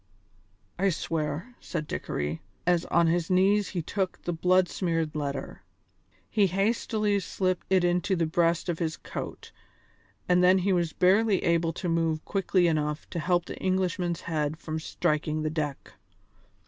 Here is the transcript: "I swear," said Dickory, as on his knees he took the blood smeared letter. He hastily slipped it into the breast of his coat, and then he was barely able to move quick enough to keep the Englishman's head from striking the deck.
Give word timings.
"I 0.79 0.89
swear," 0.89 1.53
said 1.59 1.85
Dickory, 1.85 2.41
as 2.65 2.85
on 2.85 3.05
his 3.05 3.29
knees 3.29 3.67
he 3.69 3.83
took 3.83 4.19
the 4.23 4.33
blood 4.33 4.67
smeared 4.67 5.15
letter. 5.15 5.61
He 6.27 6.47
hastily 6.47 7.19
slipped 7.19 7.67
it 7.69 7.83
into 7.83 8.15
the 8.15 8.25
breast 8.25 8.67
of 8.67 8.79
his 8.79 8.97
coat, 8.97 9.51
and 10.27 10.43
then 10.43 10.57
he 10.57 10.73
was 10.73 10.91
barely 10.91 11.43
able 11.43 11.71
to 11.73 11.87
move 11.87 12.25
quick 12.25 12.55
enough 12.55 13.07
to 13.11 13.19
keep 13.27 13.45
the 13.45 13.59
Englishman's 13.59 14.21
head 14.21 14.57
from 14.57 14.79
striking 14.79 15.43
the 15.43 15.51
deck. 15.51 15.93